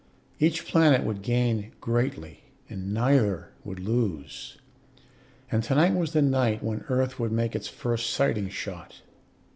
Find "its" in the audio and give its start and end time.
7.55-7.67